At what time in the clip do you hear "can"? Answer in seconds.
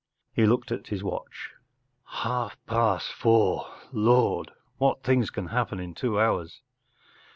5.29-5.49